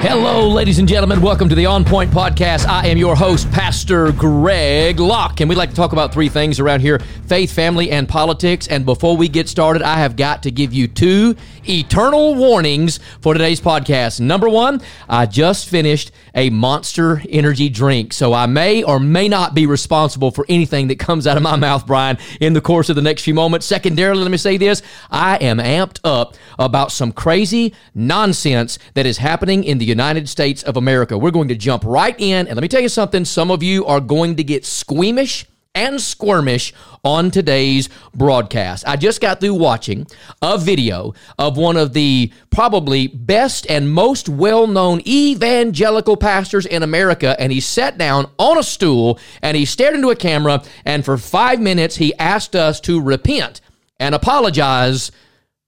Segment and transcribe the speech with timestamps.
[0.00, 1.20] Hello, ladies and gentlemen.
[1.20, 2.66] Welcome to the On Point Podcast.
[2.66, 6.60] I am your host, Pastor Greg Locke, and we like to talk about three things
[6.60, 8.68] around here faith, family, and politics.
[8.68, 11.34] And before we get started, I have got to give you two
[11.68, 14.20] eternal warnings for today's podcast.
[14.20, 19.52] Number one, I just finished a monster energy drink, so I may or may not
[19.52, 22.94] be responsible for anything that comes out of my mouth, Brian, in the course of
[22.94, 23.66] the next few moments.
[23.66, 29.18] Secondarily, let me say this I am amped up about some crazy nonsense that is
[29.18, 31.16] happening in the United States of America.
[31.18, 33.84] We're going to jump right in, and let me tell you something some of you
[33.86, 36.72] are going to get squeamish and squirmish
[37.04, 38.84] on today's broadcast.
[38.86, 40.06] I just got through watching
[40.42, 46.82] a video of one of the probably best and most well known evangelical pastors in
[46.82, 51.04] America, and he sat down on a stool and he stared into a camera, and
[51.04, 53.60] for five minutes he asked us to repent
[54.00, 55.12] and apologize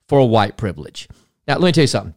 [0.08, 1.08] for white privilege.
[1.46, 2.14] Now, let me tell you something.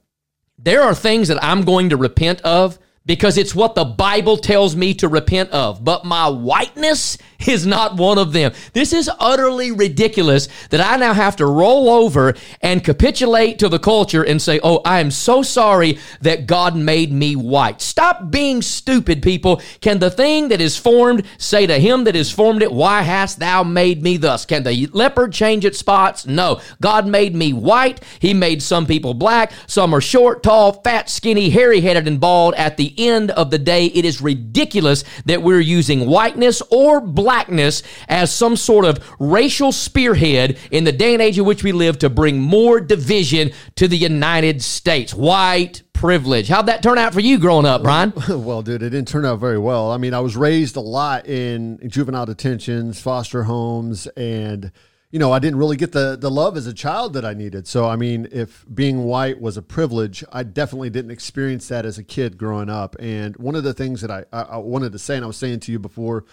[0.63, 4.75] There are things that I'm going to repent of because it's what the Bible tells
[4.75, 5.83] me to repent of.
[5.83, 8.53] But my whiteness is not one of them.
[8.71, 13.79] This is utterly ridiculous that I now have to roll over and capitulate to the
[13.79, 17.81] culture and say, Oh, I am so sorry that God made me white.
[17.81, 19.61] Stop being stupid, people.
[19.81, 23.39] Can the thing that is formed say to him that is formed it, Why hast
[23.39, 24.45] thou made me thus?
[24.45, 26.25] Can the leopard change its spots?
[26.25, 26.61] No.
[26.79, 28.01] God made me white.
[28.19, 29.51] He made some people black.
[29.67, 33.59] Some are short, tall, fat, skinny, hairy headed, and bald at the end of the
[33.59, 39.71] day, it is ridiculous that we're using whiteness or blackness as some sort of racial
[39.71, 43.87] spearhead in the day and age in which we live to bring more division to
[43.87, 45.13] the United States.
[45.13, 46.49] White privilege.
[46.49, 48.11] How'd that turn out for you growing up, Brian?
[48.27, 49.91] Well, dude, it didn't turn out very well.
[49.91, 54.71] I mean, I was raised a lot in juvenile detentions, foster homes, and
[55.13, 57.67] you know, I didn't really get the the love as a child that I needed.
[57.67, 61.99] So, I mean, if being white was a privilege, I definitely didn't experience that as
[61.99, 62.95] a kid growing up.
[62.97, 65.59] And one of the things that I, I, wanted to say, and I was saying
[65.61, 66.25] to you before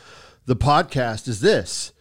[0.47, 1.93] the podcast, is this: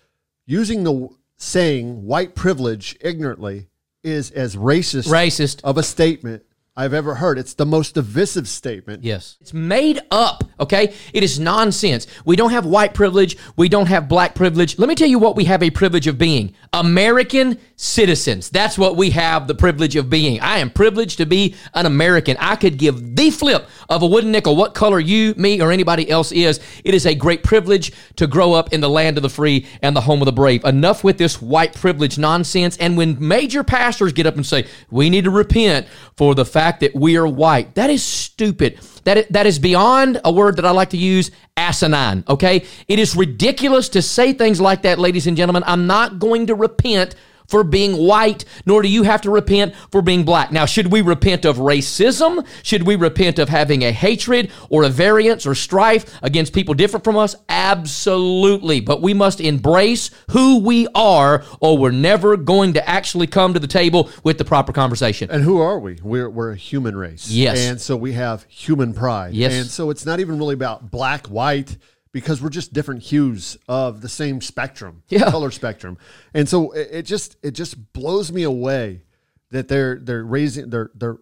[0.47, 3.67] using the saying "white privilege" ignorantly
[4.01, 5.61] is as racist, Racist.
[5.65, 6.45] of a statement
[6.79, 7.37] I've ever heard.
[7.37, 9.03] It's the most divisive statement.
[9.03, 9.35] Yes.
[9.41, 10.93] It's made up, okay?
[11.11, 12.07] It is nonsense.
[12.23, 13.35] We don't have white privilege.
[13.57, 14.79] We don't have black privilege.
[14.79, 18.49] Let me tell you what we have a privilege of being American citizens.
[18.49, 20.39] That's what we have the privilege of being.
[20.39, 22.37] I am privileged to be an American.
[22.39, 26.09] I could give the flip of a wooden nickel what color you, me, or anybody
[26.09, 26.59] else is.
[26.83, 29.95] It is a great privilege to grow up in the land of the free and
[29.95, 30.63] the home of the brave.
[30.63, 32.77] Enough with this white privilege nonsense.
[32.77, 36.81] And when major pastors get up and say, we need to repent for the fact
[36.81, 38.79] that we are white, that is stupid.
[39.05, 42.65] That that is beyond a word that I like to use, asinine, okay?
[42.87, 45.63] It is ridiculous to say things like that, ladies and gentlemen.
[45.65, 47.15] I'm not going to repent
[47.49, 50.51] for being white, nor do you have to repent for being black.
[50.51, 52.45] Now, should we repent of racism?
[52.63, 57.03] Should we repent of having a hatred or a variance or strife against people different
[57.03, 57.35] from us?
[57.49, 58.79] Absolutely.
[58.79, 63.59] But we must embrace who we are, or we're never going to actually come to
[63.59, 65.31] the table with the proper conversation.
[65.31, 65.97] And who are we?
[66.03, 67.29] We're, we're a human race.
[67.29, 67.59] Yes.
[67.59, 69.33] And so we have human pride.
[69.33, 69.53] Yes.
[69.53, 71.77] And so it's not even really about black, white,
[72.11, 75.29] because we're just different hues of the same spectrum, Yeah.
[75.29, 75.97] color spectrum.
[76.33, 79.03] And so it, it just it just blows me away
[79.51, 81.17] that they're they're raising they're they're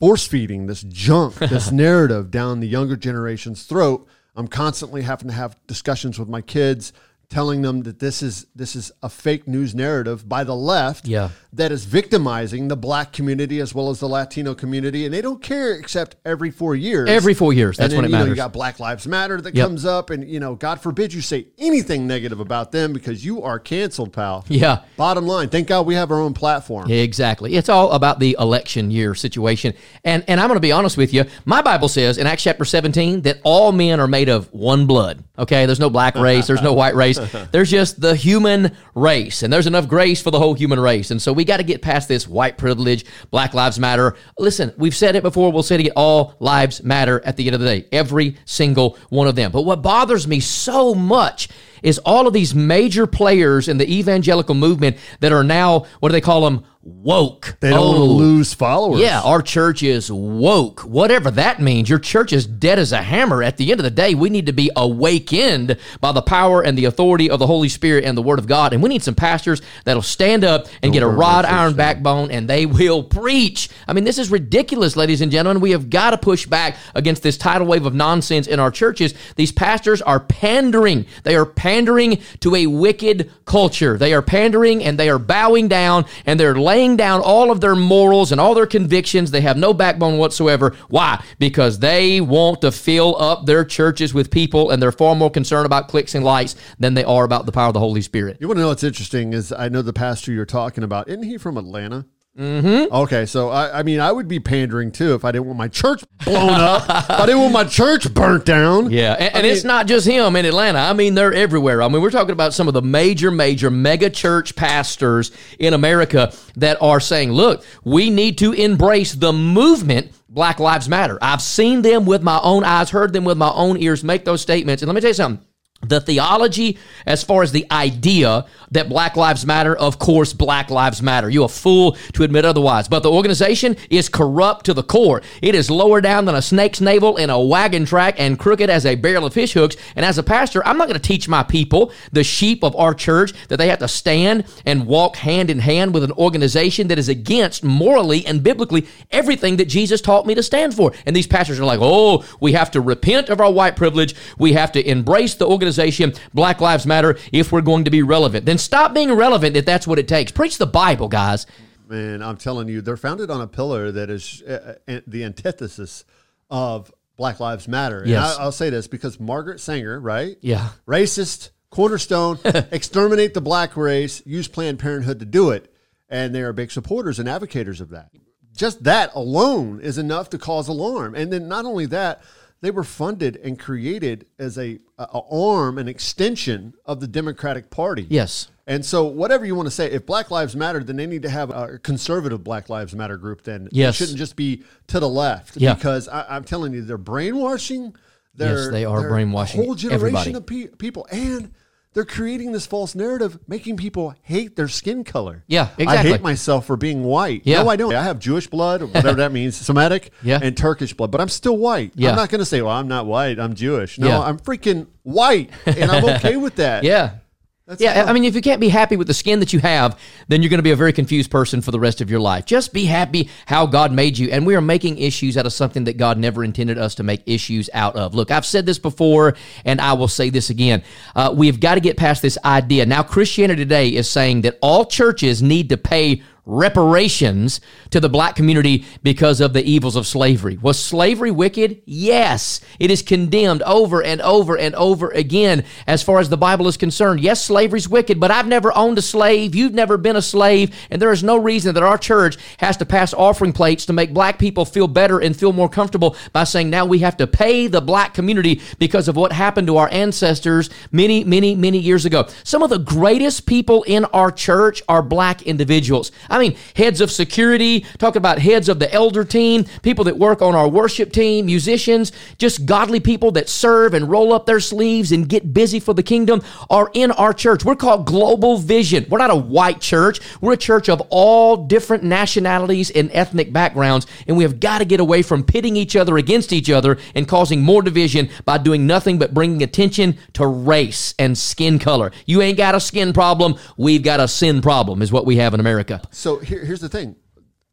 [0.00, 4.06] force feeding this junk, this narrative down the younger generation's throat.
[4.36, 6.92] I'm constantly having to have discussions with my kids
[7.28, 11.30] telling them that this is this is a fake news narrative by the left Yeah.
[11.52, 15.42] that is victimizing the black community as well as the Latino community, and they don't
[15.42, 17.08] care except every four years.
[17.08, 17.76] Every four years.
[17.76, 18.30] That's then, when it you know, matters.
[18.30, 19.66] you got Black Lives Matter that Yep.
[19.66, 23.42] comes up, and you know, God forbid you say anything negative about them because you
[23.42, 24.44] are canceled, pal.
[24.48, 24.80] Yeah.
[24.96, 26.90] Bottom line, thank God we have our own platform.
[26.90, 27.54] Exactly.
[27.56, 29.74] It's all about the election year situation.
[30.04, 31.24] And and I'm going to be honest with you.
[31.44, 35.22] My Bible says in Acts chapter 17 that all men are made of one blood.
[35.38, 35.66] Okay?
[35.66, 37.18] There's no black race, there's no white race.
[37.50, 39.42] There's just the human race.
[39.42, 41.10] And there's enough grace for the whole human race.
[41.10, 44.16] And so we got to get past this white privilege, Black Lives Matter.
[44.38, 45.92] Listen, we've said it before, we'll say it again.
[45.96, 47.88] All lives matter at the end of the day.
[47.92, 49.52] Every single one of them.
[49.52, 51.48] But what bothers me so much
[51.82, 56.12] is all of these major players in the evangelical movement that are now, what do
[56.12, 56.64] they call them?
[56.86, 57.56] Woke.
[57.60, 59.00] They don't want to Oh, lose followers.
[59.00, 60.80] yeah, our church is woke.
[60.80, 63.42] Whatever that means, your church is dead as a hammer.
[63.42, 66.76] At the end of the day, we need to be awakened by the power and
[66.76, 68.74] the authority of the Holy Spirit and the Word of God.
[68.74, 72.48] And we need some pastors that'll stand up and get a rod iron backbone and
[72.48, 73.70] they will preach.
[73.88, 75.62] I mean, this is ridiculous, ladies and gentlemen.
[75.62, 79.14] We have got to push back against this tidal wave of nonsense in our churches.
[79.36, 81.06] These pastors are pandering.
[81.22, 83.96] They are pandering to a wicked culture.
[83.96, 87.76] They are pandering and they are bowing down and they're laying down all of their
[87.76, 89.30] morals and all their convictions.
[89.30, 90.74] They have no backbone whatsoever.
[90.88, 91.22] Why?
[91.38, 95.66] Because they want to fill up their churches with people and they're far more concerned
[95.66, 98.38] about clicks and likes than they are about the power of the Holy Spirit.
[98.40, 101.08] You want to know what's interesting is I know the pastor you're talking about.
[101.08, 102.06] Isn't he from Atlanta?
[102.38, 102.92] Mm-hmm.
[102.92, 105.68] Okay, so I, I mean, I would be pandering too if I didn't want my
[105.68, 106.82] church blown up.
[106.82, 108.90] if I didn't want my church burnt down.
[108.94, 110.78] Yeah, and, and it's not just him in Atlanta.
[110.78, 111.82] I mean, they're everywhere.
[111.82, 116.32] I mean, we're talking about some of the major, major mega church pastors in America
[116.56, 121.18] that are saying, look, we need to embrace the movement Black Lives Matter.
[121.22, 124.42] I've seen them with my own eyes, heard them with my own ears make those
[124.42, 124.82] statements.
[124.82, 125.44] And let me tell you something
[125.88, 131.02] the theology as far as the idea that black lives matter of course black lives
[131.02, 131.30] matter.
[131.30, 132.88] You a fool to admit otherwise.
[132.88, 135.22] But the organization is corrupt to the core.
[135.42, 138.86] It is lower down than a snake's navel in a wagon track and crooked as
[138.86, 139.76] a barrel of fish hooks.
[139.96, 142.94] And as a pastor i'm not going to teach my people the sheep of our
[142.94, 146.98] church that they have to stand and walk hand in hand with an organization that
[146.98, 150.92] is against morally and biblically everything that jesus taught me to stand for.
[151.06, 154.14] And these pastors are like oh we have to repent of our white privilege.
[154.38, 158.02] We have to embrace the organization organization, Black Lives Matter, if we're going to be
[158.02, 158.46] relevant.
[158.46, 160.32] Then stop being relevant if that's what it takes.
[160.32, 161.46] Preach the Bible, guys.
[161.88, 166.04] Man, I'm telling you, they're founded on a pillar that is uh, uh the antithesis
[166.50, 168.00] of Black Lives Matter.
[168.00, 168.36] And yes.
[168.38, 170.36] I, will say this because Margaret Sanger, right?
[170.40, 170.70] Yeah.
[170.86, 175.70] Racist, cornerstone, exterminate the black race, use Planned Parenthood to do it.
[176.08, 178.10] And they are big supporters and advocates of that.
[178.56, 181.14] Just that alone is enough to cause alarm.
[181.14, 182.22] And then not only that,
[182.64, 188.06] they were funded and created as a, a, arm, an extension of the Democratic Party.
[188.08, 188.48] Yes.
[188.66, 191.28] And so, whatever you want to say, if Black Lives Matter, then they need to
[191.28, 193.42] have a conservative Black Lives Matter group.
[193.42, 193.94] Then yes.
[193.94, 195.58] it shouldn't just be to the left.
[195.58, 195.74] Yeah.
[195.74, 197.94] Because I, am telling you, they're brainwashing.
[198.34, 200.32] They're, yes, they are brainwashing a whole generation everybody.
[200.32, 201.52] of pe- people, and
[201.94, 205.44] they're creating this false narrative, making people hate their skin color.
[205.46, 206.10] Yeah, exactly.
[206.10, 207.42] I hate myself for being white.
[207.44, 207.62] Yeah.
[207.62, 207.94] No, I don't.
[207.94, 210.40] I have Jewish blood, whatever that means, Semitic, yeah.
[210.42, 211.92] and Turkish blood, but I'm still white.
[211.94, 212.10] Yeah.
[212.10, 213.98] I'm not going to say, well, I'm not white, I'm Jewish.
[213.98, 214.20] No, Yeah.
[214.20, 216.84] I'm freaking white, and I'm okay with that.
[216.84, 217.16] Yeah.
[217.66, 219.58] That's yeah, how- I mean, if you can't be happy with the skin that you
[219.60, 222.20] have, then you're going to be a very confused person for the rest of your
[222.20, 222.44] life.
[222.44, 224.28] Just be happy how God made you.
[224.30, 227.22] And we are making issues out of something that God never intended us to make
[227.24, 228.14] issues out of.
[228.14, 229.34] Look, I've said this before,
[229.64, 230.82] and I will say this again.
[231.16, 232.84] Uh, we've got to get past this idea.
[232.84, 237.60] Now, Christianity today is saying that all churches need to pay reparations
[237.90, 240.58] to the black community because of the evils of slavery.
[240.58, 241.82] Was slavery wicked?
[241.86, 242.60] Yes.
[242.78, 246.76] It is condemned over and over and over again as far as the Bible is
[246.76, 247.20] concerned.
[247.20, 249.54] Yes, slavery's wicked, but I've never owned a slave.
[249.54, 252.86] You've never been a slave, and there is no reason that our church has to
[252.86, 256.70] pass offering plates to make black people feel better and feel more comfortable by saying
[256.70, 260.70] now we have to pay the black community because of what happened to our ancestors
[260.92, 262.28] many, many, many years ago.
[262.42, 266.12] Some of the greatest people in our church are black individuals.
[266.34, 270.42] I mean, heads of security, talking about heads of the elder team, people that work
[270.42, 275.12] on our worship team, musicians, just godly people that serve and roll up their sleeves
[275.12, 277.64] and get busy for the kingdom are in our church.
[277.64, 279.06] We're called Global Vision.
[279.08, 280.18] We're not a white church.
[280.40, 284.84] We're a church of all different nationalities and ethnic backgrounds, and we have got to
[284.84, 288.88] get away from pitting each other against each other and causing more division by doing
[288.88, 292.10] nothing but bringing attention to race and skin color.
[292.26, 293.54] You ain't got a skin problem.
[293.76, 296.02] We've got a sin problem, is what we have in America.
[296.24, 297.16] So here, here's the thing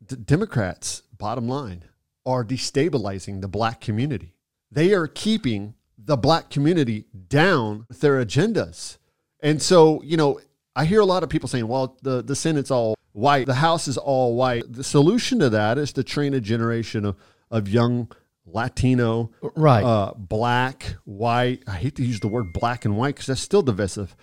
[0.06, 1.86] D- Democrats, bottom line,
[2.26, 4.36] are destabilizing the black community.
[4.70, 8.98] They are keeping the black community down with their agendas.
[9.40, 10.42] And so, you know,
[10.76, 13.88] I hear a lot of people saying, well, the, the Senate's all white, the House
[13.88, 14.64] is all white.
[14.68, 17.16] The solution to that is to train a generation of,
[17.50, 18.12] of young
[18.46, 19.82] Latino, Right.
[19.86, 21.64] uh, black, white.
[21.68, 24.14] I hate to use the word black and white because that's still divisive.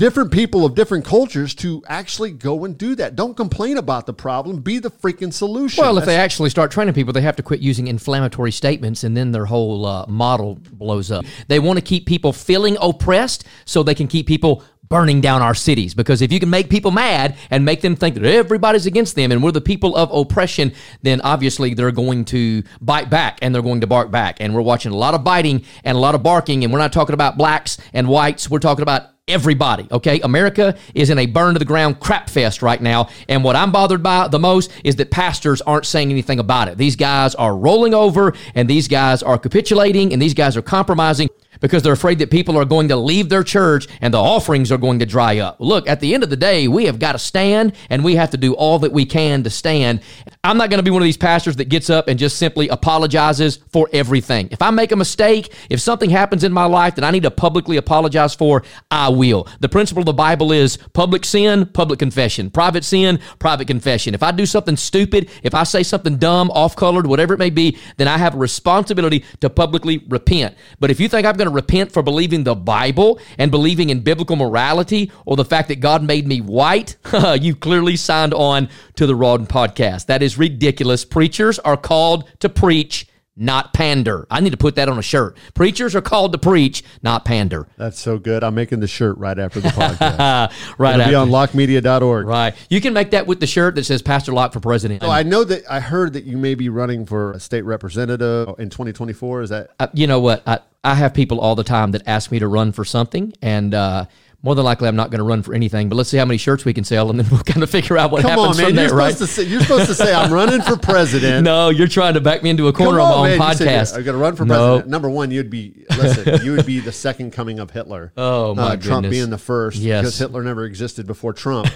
[0.00, 3.16] Different people of different cultures to actually go and do that.
[3.16, 4.62] Don't complain about the problem.
[4.62, 5.82] Be the freaking solution.
[5.82, 9.14] Well, if they actually start training people, they have to quit using inflammatory statements, and
[9.14, 11.26] then their whole uh, model blows up.
[11.48, 15.54] They want to keep people feeling oppressed so they can keep people burning down our
[15.54, 15.92] cities.
[15.92, 19.30] Because if you can make people mad and make them think that everybody's against them
[19.30, 23.60] and we're the people of oppression, then obviously they're going to bite back and they're
[23.60, 24.38] going to bark back.
[24.40, 26.94] And we're watching a lot of biting and a lot of barking, and we're not
[26.94, 28.48] talking about blacks and whites.
[28.48, 29.86] We're talking about everybody.
[29.90, 33.56] Okay, America is in a burn to the ground crap fest right now, and what
[33.56, 36.78] I'm bothered by the most is that pastors aren't saying anything about it.
[36.78, 41.28] These guys are rolling over, and these guys are capitulating, and these guys are compromising
[41.60, 44.78] because they're afraid that people are going to leave their church and the offerings are
[44.78, 45.56] going to dry up.
[45.60, 48.30] Look, at the end of the day, we have got to stand, and we have
[48.30, 50.00] to do all that we can to stand.
[50.42, 52.68] I'm not going to be one of these pastors that gets up and just simply
[52.68, 54.48] apologizes for everything.
[54.50, 57.30] If I make a mistake, if something happens in my life that I need to
[57.30, 59.46] publicly apologize for, I will.
[59.60, 64.14] The principle of the Bible is public sin, public confession, private sin, private confession.
[64.14, 67.50] If I do something stupid, if I say something dumb, off colored, whatever it may
[67.50, 70.56] be, then I have a responsibility to publicly repent.
[70.78, 74.00] But if you think I'm going to repent for believing the Bible and believing in
[74.00, 76.96] biblical morality or the fact that God made me white,
[77.42, 78.70] you clearly signed on
[79.00, 80.04] to the Rawden podcast.
[80.06, 81.06] That is ridiculous.
[81.06, 84.26] Preachers are called to preach, not pander.
[84.30, 85.38] I need to put that on a shirt.
[85.54, 87.66] Preachers are called to preach, not pander.
[87.78, 88.44] That's so good.
[88.44, 90.52] I'm making the shirt right after the podcast.
[90.76, 91.10] right It'll after.
[91.12, 92.26] be on lockemedia.org.
[92.26, 92.54] Right.
[92.68, 95.02] You can make that with the shirt that says Pastor Locke for president.
[95.02, 98.54] So I know that I heard that you may be running for a state representative
[98.58, 99.40] in 2024.
[99.40, 100.42] Is that Uh, you know what?
[100.46, 103.72] I, I have people all the time that ask me to run for something, and
[103.72, 104.04] uh,
[104.42, 105.88] more than likely, I'm not going to run for anything.
[105.90, 107.98] But let's see how many shirts we can sell, and then we'll kind of figure
[107.98, 108.66] out what Come happens on, man!
[108.68, 109.12] from You're there, right?
[109.12, 111.44] supposed to say you're supposed to say I'm running for president.
[111.50, 113.50] No, you're trying to back me into a corner Come on, on, my man.
[113.50, 113.96] You said podcast.
[113.96, 114.54] I'm going to run for No.
[114.54, 114.90] president.
[114.90, 116.44] Number one, you'd be listen.
[116.44, 118.12] you would be the second coming of Hitler.
[118.16, 119.10] Oh, my uh, Trump goodness.
[119.10, 119.78] being the first.
[119.78, 120.02] Yes.
[120.02, 121.68] because Hitler never existed before Trump.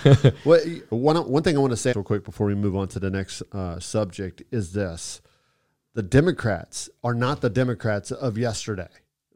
[0.45, 2.99] what, one one thing I want to say real quick before we move on to
[2.99, 5.21] the next uh, subject is this:
[5.95, 8.89] the Democrats are not the Democrats of yesterday.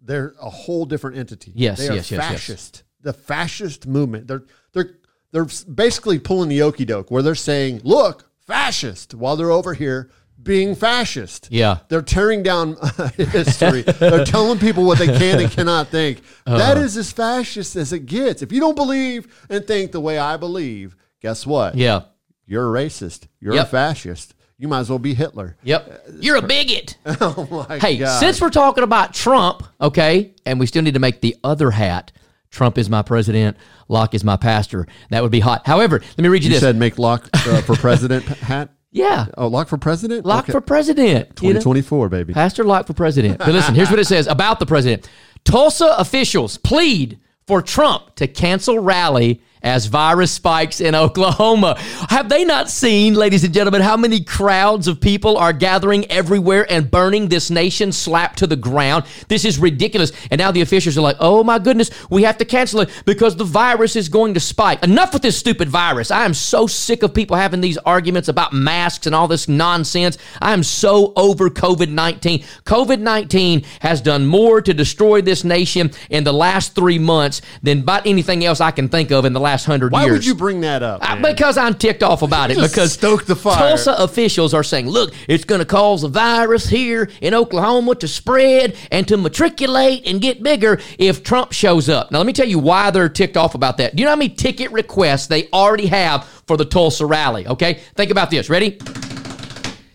[0.03, 1.53] They're a whole different entity.
[1.55, 2.83] Yes, they are yes, yes, yes.
[3.03, 4.27] The fascist movement.
[4.27, 4.99] They're they're
[5.33, 10.11] they're basically pulling the okey doke where they're saying, "Look, fascist," while they're over here
[10.43, 11.49] being fascist.
[11.51, 11.79] Yeah.
[11.89, 12.77] They're tearing down
[13.17, 13.83] history.
[13.83, 16.21] They're telling people what they can and cannot think.
[16.47, 16.59] Uh-huh.
[16.59, 18.41] that is as fascist as it gets.
[18.41, 21.75] If you don't believe and think the way I believe, guess what?
[21.75, 22.03] Yeah.
[22.47, 23.27] You're a racist.
[23.41, 23.67] You're Yep.
[23.67, 24.35] a fascist.
[24.57, 25.57] You might as well be Hitler.
[25.65, 26.03] Yep.
[26.21, 26.97] You're a bigot.
[27.21, 28.19] oh my Hey, God.
[28.21, 32.13] since we're talking about Trump, okay, and we still need to make the other hat.
[32.51, 33.57] Trump is my president.
[33.89, 34.87] Locke is my pastor.
[35.11, 35.67] That would be hot.
[35.67, 36.61] However, let me read you, you this.
[36.61, 38.71] said make Locke uh, for president hat.
[38.91, 40.25] yeah, Oh, Locke for president.
[40.25, 40.53] Locke Okay.
[40.53, 41.29] for president.
[41.43, 41.61] you know?
[41.61, 42.33] 2024, baby.
[42.33, 43.39] Pastor Locke for president.
[43.39, 45.09] But listen, here's what it says about the president.
[45.45, 51.77] Tulsa officials plead for Trump to cancel rally as virus spikes in Oklahoma.
[52.11, 56.67] Have they not seen, ladies and gentlemen, how many crowds of people are gathering everywhere
[56.71, 59.05] and burning this nation slapped to the ground?
[59.29, 60.13] This is ridiculous.
[60.31, 63.37] And now the officials are like, oh my goodness, we have to cancel it because
[63.37, 64.83] the virus is going to spike.
[64.83, 66.11] Enough with this stupid virus.
[66.11, 70.19] I am so sick of people having these arguments about masks and all this nonsense.
[70.41, 72.41] I am so over COVID 19.
[72.65, 77.81] COVID 19 has done more to destroy this nation in the last three months than
[77.81, 80.61] about anything else I can think of in the last hundred Why would you bring
[80.63, 81.01] that up?
[81.01, 81.23] Man?
[81.23, 82.59] because I'm ticked off about it.
[82.59, 83.57] Because stoke the fire.
[83.59, 88.09] Tulsa officials are saying, "Look, it's going to cause a virus here in Oklahoma to
[88.09, 92.49] spread and to matriculate and get bigger if Trump shows up." Now, let me tell
[92.49, 93.95] you why they're ticked off about that.
[93.97, 97.47] Do you know how many ticket requests they already have for the Tulsa rally?
[97.47, 98.51] Okay, think about this.
[98.51, 98.79] Ready?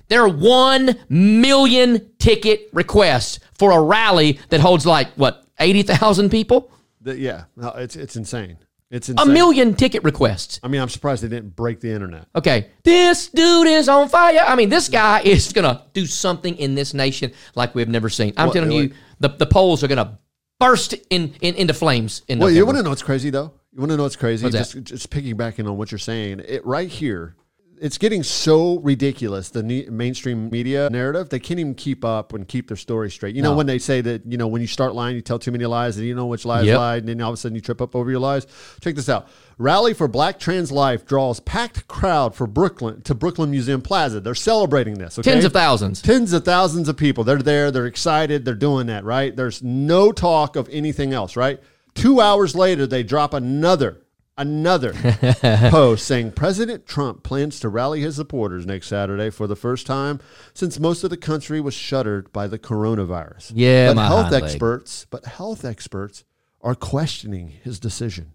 [0.10, 6.30] There are one million ticket requests for a rally that holds like what eighty thousand
[6.30, 6.72] people.
[7.02, 8.58] The- yeah, no, it's it's insane.
[8.94, 10.60] It's A million ticket requests.
[10.62, 12.28] I mean, I'm surprised they didn't break the internet.
[12.36, 14.44] Okay, this dude is on fire.
[14.46, 18.08] I mean, this guy is going to do something in this nation like we've never
[18.08, 18.34] seen.
[18.38, 20.20] I'm What- telling you, the, the polls are going to
[20.60, 22.66] burst in, in into flames in Well, you November.
[22.68, 23.52] want to know what's crazy though?
[23.74, 24.46] You want to know what's crazy?
[24.46, 24.84] What's that?
[24.84, 25.10] just just
[25.58, 27.36] in on what you're saying, it right here.
[27.82, 29.50] It's getting so ridiculous.
[29.50, 33.36] The ne- mainstream media narrative, they can't even keep up and keep their story straight.
[33.36, 33.58] You know, No.
[33.58, 35.98] when they say that, you know, when you start lying, you tell too many lies
[35.98, 36.78] and you know which lies Yep.
[36.78, 38.48] lied, and then all of a sudden you trip up over your lies.
[38.82, 39.28] Check this out.
[39.58, 44.20] Rally for Black Trans Life draws packed crowd for Brooklyn to Brooklyn Museum Plaza.
[44.20, 45.20] They're celebrating this.
[45.20, 45.32] Okay?
[45.32, 46.02] Tens of thousands.
[46.02, 47.24] Tens of thousands of people.
[47.24, 47.70] They're there.
[47.70, 48.46] They're excited.
[48.46, 49.36] They're doing that, right?
[49.36, 51.60] There's no talk of anything else, right?
[51.96, 53.98] Two hours later, they drop another,
[54.38, 54.94] another
[55.70, 60.20] post saying President Trump plans to rally his supporters next Saturday for the first time
[60.54, 63.52] since most of the country was shuttered by the coronavirus.
[63.54, 64.44] Yeah, but health hind leg.
[64.44, 66.24] experts, but health experts
[66.62, 68.34] are questioning his decision.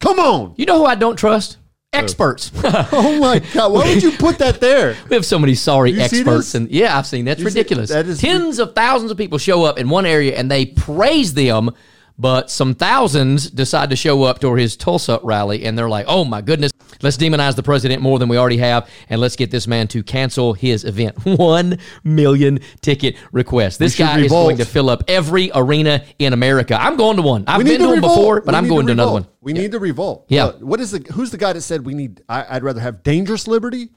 [0.00, 0.54] Come on!
[0.56, 1.58] You know who I don't trust?
[1.92, 2.50] Experts.
[2.94, 3.72] Oh my God!
[3.72, 4.96] Why would you put that there?
[5.08, 7.90] we have so many sorry You experts, and yeah, I've seen that's You see- ridiculous.
[7.90, 11.34] that is- Tens of thousands of people show up in one area and they praise
[11.34, 11.70] them.
[12.18, 16.24] But some thousands decide to show up to his Tulsa rally, and they're like, "Oh
[16.24, 16.70] my goodness,
[17.02, 20.02] let's demonize the president more than we already have, and let's get this man to
[20.02, 23.78] cancel his event." One million ticket requests.
[23.78, 26.76] This guy is going to fill up every arena in America.
[26.80, 27.44] I'm going to one.
[27.46, 29.26] I've We been to to one before, but We I'm going to another one.
[29.40, 30.26] We need to revolt.
[30.28, 30.46] Yeah.
[30.46, 30.98] Uh, what is the?
[31.12, 32.22] Who's the guy that said we need?
[32.28, 33.90] I, I'd rather have dangerous liberty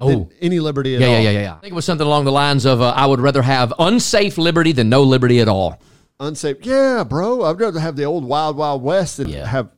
[0.00, 0.08] Oh.
[0.08, 1.12] than any liberty at Yeah, all.
[1.14, 1.54] yeah, yeah, yeah, yeah.
[1.54, 4.38] I think it was something along the lines of, uh, "I would rather have unsafe
[4.38, 5.78] liberty than no liberty at all."
[6.20, 6.56] Unsafe.
[6.62, 7.44] Yeah, bro.
[7.44, 9.46] I'd rather have the old wild wild west than Yeah.
[9.46, 9.68] have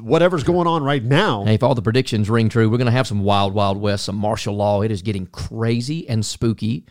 [0.00, 1.44] whatever's going on right now.
[1.44, 4.04] Hey, if all the predictions ring true, we're going to have some wild, wild west,
[4.04, 4.82] some martial law.
[4.82, 6.84] It is getting crazy and spooky.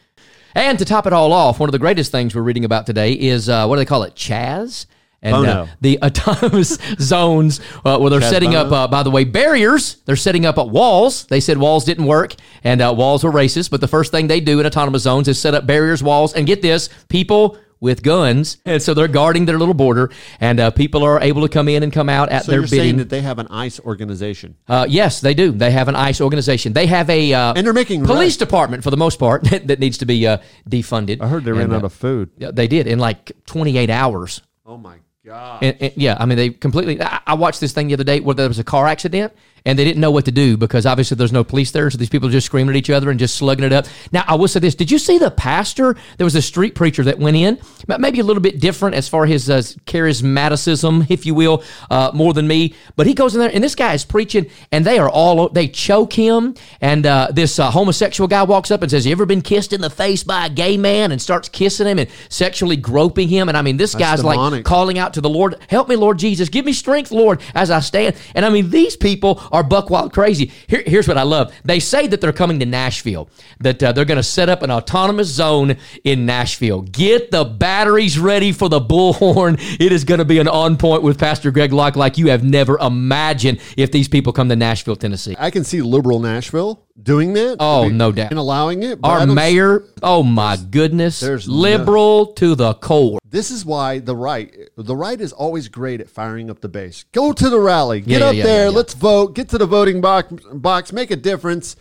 [0.55, 3.13] And to top it all off, one of the greatest things we're reading about today
[3.13, 4.15] is uh, what do they call it?
[4.15, 4.87] Chaz?
[5.21, 5.49] And Bono.
[5.63, 8.75] uh, the autonomous zones uh, where they're Chaz setting up, Bono.
[8.83, 9.97] uh, by the way, barriers.
[10.05, 11.25] They're setting up uh, walls.
[11.27, 13.69] They said walls didn't work and uh, walls were racist.
[13.69, 16.47] But the first thing they do in autonomous zones is set up barriers, walls, and
[16.47, 18.57] get this people with guns.
[18.65, 21.83] And so they're guarding their little border, and uh, people are able to come in
[21.83, 22.79] and come out at So their you're bidding.
[22.79, 24.55] saying that they have an ICE organization.
[24.67, 25.51] Uh, yes, they do.
[25.51, 26.73] They have an ICE organization.
[26.73, 28.39] They have a uh, And they're making police right.
[28.39, 30.37] department for the most part that needs to be uh,
[30.69, 31.21] defunded.
[31.21, 32.29] I heard they ran And, out uh, of food.
[32.37, 34.41] yeah, They did in like 28 hours.
[34.65, 35.63] Oh my god.
[35.63, 37.01] And, and, yeah, I mean, they completely.
[37.01, 39.33] I, I watched this thing the other day where there was a car accident
[39.67, 41.91] and they didn't know what to do because obviously there's no police there.
[41.91, 43.85] So these people are just screaming at each other and just slugging it up.
[44.13, 45.97] Now, I will say this Did you see the pastor?
[46.15, 47.59] There was a street preacher that went in,
[47.99, 52.11] maybe a little bit different as far as his uh, charismaticism, if you will, uh,
[52.13, 52.75] more than me.
[52.95, 55.67] But he goes in there and this guy is preaching and they are all, they
[55.67, 56.55] choke him.
[56.79, 59.81] And uh, this uh, homosexual guy walks up and says, You ever been kissed in
[59.81, 61.11] the face by a gay man?
[61.11, 63.49] And starts kissing him and sexually groping him.
[63.49, 66.47] And I mean, this guy's like calling out to the Lord, help me, Lord Jesus,
[66.47, 68.15] give me strength, Lord, as I stand.
[68.33, 70.51] And I mean, these people are buck wild crazy.
[70.67, 71.53] Here, here's what I love.
[71.63, 74.71] They say that they're coming to Nashville, that uh, they're going to set up an
[74.71, 76.81] autonomous zone in Nashville.
[76.81, 79.57] Get the batteries ready for the bullhorn.
[79.79, 82.43] It is going to be an on point with Pastor Greg Locke like you have
[82.43, 85.35] never imagined if these people come to Nashville, Tennessee.
[85.37, 87.57] I can see liberal Nashville doing that.
[87.59, 88.31] Oh, no doubt.
[88.31, 88.99] And allowing it.
[89.03, 93.19] Our mayor, oh my goodness, There's no- liberal to the core.
[93.29, 97.05] This is why the right, the right is always great at firing up the base.
[97.11, 98.75] Go to the rally, get Yeah, up yeah, there, yeah.
[98.75, 101.75] let's vote, get to the voting box, box, make a difference.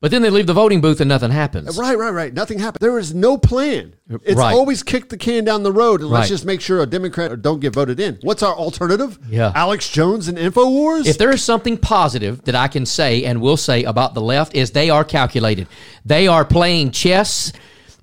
[0.00, 1.76] But then they leave the voting booth and nothing happens.
[1.76, 2.32] Right, right, right.
[2.32, 2.78] Nothing happened.
[2.80, 3.92] There is no plan.
[4.24, 4.54] It's Right.
[4.54, 6.20] always kick the can down the road and Right.
[6.20, 8.18] let's just make sure a Democrat don't get voted in.
[8.22, 9.18] What's our alternative?
[9.30, 9.52] Yeah.
[9.54, 11.06] Alex Jones and Infowars?
[11.06, 14.54] If there is something positive that I can say and will say about the left
[14.56, 15.66] is they are calculated.
[16.06, 17.52] They are playing chess.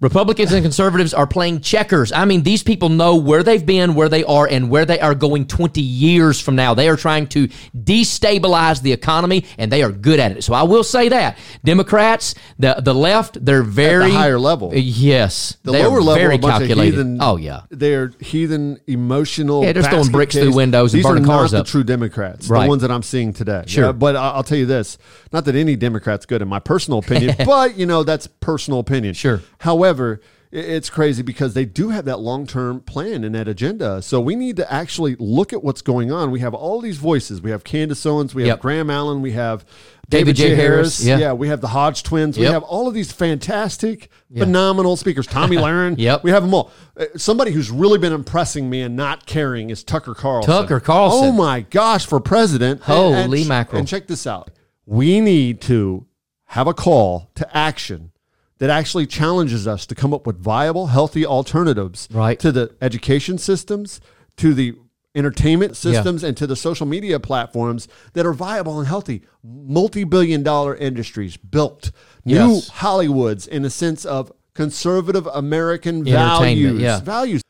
[0.01, 2.11] Republicans and conservatives are playing checkers.
[2.11, 5.15] I mean, these people know where they've been, where they are, and where they are
[5.15, 6.73] going 20 years from now.
[6.73, 10.43] They are trying to destabilize the economy, and they are good at it.
[10.43, 14.71] So I will say that Democrats, the the left, they're very higher level.
[14.75, 16.91] Yes, the they are lower level very are a bunch calculated.
[16.95, 17.17] heathen.
[17.21, 19.63] oh yeah, they're heathen, emotional.
[19.63, 20.55] Yeah, they're throwing bricks through case.
[20.55, 21.65] windows and These burning are cars up.
[21.65, 22.63] the true Democrats, Right.
[22.63, 23.63] the ones that I'm seeing today.
[23.67, 23.85] Sure.
[23.85, 24.97] Yeah, but I'll tell you this:
[25.33, 29.13] not that any Democrat's good, in my personal opinion, but you know that's personal opinion.
[29.15, 29.41] Sure.
[29.59, 29.86] However.
[29.89, 30.17] I-
[30.49, 34.01] It's crazy because they do have that long term plan and that agenda.
[34.01, 36.31] So we need to actually look at what's going on.
[36.31, 37.41] We have all these voices.
[37.41, 38.33] We have Candace Owens.
[38.33, 38.61] We have Yep.
[38.61, 39.21] Graham Allen.
[39.21, 39.65] We have
[40.09, 40.49] David David, J.
[40.51, 40.55] J.
[40.55, 41.19] Harris, Harris.
[41.21, 41.33] yeah.
[41.33, 42.37] we have the Hodge twins.
[42.37, 45.27] We have all of these fantastic, phenomenal speakers.
[45.27, 45.95] Tomi Lahren.
[45.97, 46.23] Yep.
[46.23, 46.71] We have them all.
[46.97, 50.49] Uh, Somebody who's really been impressing me and not caring is Tucker Carlson.
[50.49, 51.27] Tucker Carlson.
[51.27, 52.79] Oh my gosh, for president.
[52.87, 53.79] And- Holy and, mackerel.
[53.79, 54.49] And check this out.
[54.85, 56.05] We need to
[56.45, 58.11] have a call to action
[58.59, 62.39] that actually challenges us to come up with viable, healthy alternatives Right.
[62.39, 63.99] to the education systems,
[64.37, 64.75] to the
[65.15, 69.23] entertainment systems, and to the social media platforms that are viable and healthy.
[69.43, 71.91] Multi-billion dollar industries built.
[72.25, 72.69] New Yes.
[72.69, 76.79] Hollywoods in a sense of conservative American values.
[76.81, 76.99] yeah.
[76.99, 77.41] Values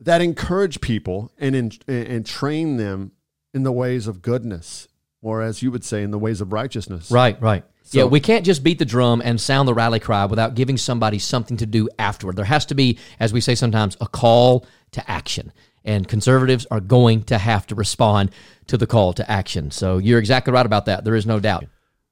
[0.00, 3.12] that encourage people and, in, and and train them
[3.54, 4.86] in the ways of goodness,
[5.22, 7.10] or as you would say, in the ways of righteousness.
[7.10, 7.64] Right, right.
[7.82, 10.76] So- yeah, we can't just beat the drum and sound the rally cry without giving
[10.76, 12.36] somebody something to do afterward.
[12.36, 15.52] There has to be, as we say sometimes, a call to action.
[15.84, 18.32] And conservatives are going to have to respond
[18.66, 19.70] to the call to action.
[19.70, 21.04] So you're exactly right about that.
[21.04, 21.66] There is no doubt.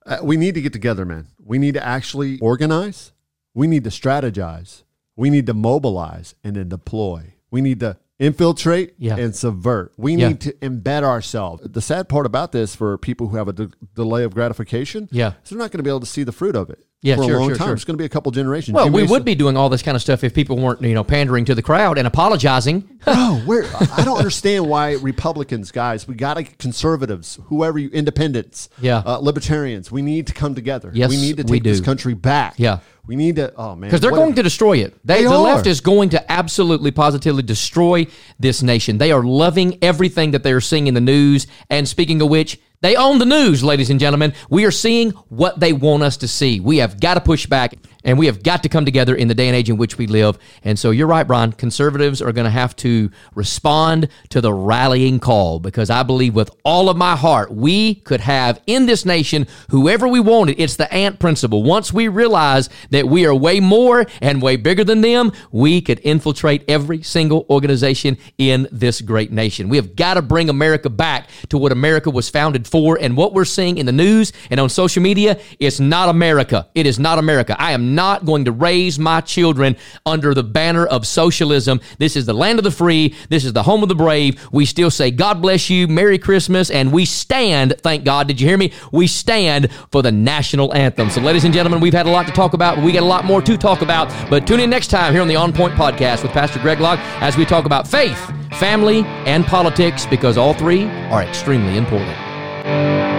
[0.06, 1.26] Uh, we need to get together, man.
[1.44, 3.10] We need to actually organize.
[3.52, 4.84] We need to strategize.
[5.16, 7.34] We need to mobilize and then deploy.
[7.50, 9.16] We need to infiltrate Yeah.
[9.16, 9.92] and subvert.
[9.96, 10.28] We Yeah.
[10.28, 11.62] need to embed ourselves.
[11.68, 15.32] The sad part about this for people who have a de- delay of gratification Yeah.
[15.42, 17.24] is they're not going to be able to see the fruit of it Yeah, for
[17.24, 17.66] sure, a long sure, time.
[17.68, 17.74] sure.
[17.74, 18.74] It's going to be a couple generations.
[18.74, 20.80] Well, You we may would be doing all this kind of stuff if people weren't,
[20.80, 22.80] you know, pandering to the crowd and apologizing.
[23.04, 28.70] Bro, where I don't understand why Republicans, guys, we got to conservatives, whoever you, independents,
[28.80, 29.02] Yeah.
[29.04, 30.90] uh, libertarians, we need to come together.
[30.94, 32.54] Yes, we need to we take this country back.
[32.56, 32.78] Yeah.
[33.06, 33.52] we need to.
[33.54, 34.94] Oh man, Because they're what going to destroy it.
[35.04, 35.42] They, They the are.
[35.42, 38.06] left is going to absolutely, positively destroy
[38.40, 38.96] this nation.
[38.96, 41.46] They are loving everything that they are seeing in the news.
[41.68, 44.34] And speaking of which, they own the news, ladies and gentlemen.
[44.50, 46.60] We are seeing what they want us to see.
[46.60, 47.72] We have got to push back.
[48.04, 50.06] And we have got to come together in the day and age in which we
[50.06, 50.38] live.
[50.62, 51.52] And so you're right, Brian.
[51.52, 56.50] Conservatives are going to have to respond to the rallying call because I believe with
[56.64, 60.60] all of my heart we could have in this nation whoever we wanted.
[60.60, 61.62] It's the ant principle.
[61.62, 66.00] Once we realize that we are way more and way bigger than them, we could
[66.00, 69.68] infiltrate every single organization in this great nation.
[69.68, 72.98] We have got to bring America back to what America was founded for.
[73.00, 76.68] And what we're seeing in the news and on social media, it's not America.
[76.74, 77.56] It is not America.
[77.58, 79.76] I not going to raise my children
[80.06, 81.80] under the banner of socialism.
[81.98, 83.14] This is the land of the free.
[83.28, 84.40] This is the home of the brave.
[84.52, 88.28] We still say, God bless you, Merry Christmas, and we stand, thank God.
[88.28, 88.72] Did you hear me?
[88.92, 91.10] We stand for the national anthem.
[91.10, 92.78] So, ladies and gentlemen, we've had a lot to talk about.
[92.78, 94.08] We got a lot more to talk about.
[94.28, 96.98] But tune in next time here on the On Point Podcast with Pastor Greg Locke
[97.20, 98.18] as we talk about faith,
[98.58, 103.13] family, and politics because all three are extremely important.